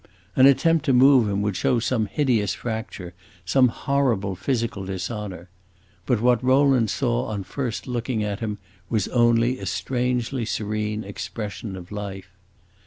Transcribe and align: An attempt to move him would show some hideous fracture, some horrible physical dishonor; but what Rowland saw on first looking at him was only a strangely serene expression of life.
An 0.35 0.47
attempt 0.47 0.83
to 0.85 0.93
move 0.93 1.29
him 1.29 1.43
would 1.43 1.55
show 1.55 1.77
some 1.77 2.07
hideous 2.07 2.55
fracture, 2.55 3.13
some 3.45 3.67
horrible 3.67 4.35
physical 4.35 4.83
dishonor; 4.83 5.47
but 6.07 6.19
what 6.21 6.43
Rowland 6.43 6.89
saw 6.89 7.25
on 7.25 7.43
first 7.43 7.85
looking 7.85 8.23
at 8.23 8.39
him 8.39 8.57
was 8.89 9.07
only 9.09 9.59
a 9.59 9.67
strangely 9.67 10.43
serene 10.43 11.03
expression 11.03 11.75
of 11.75 11.91
life. 11.91 12.31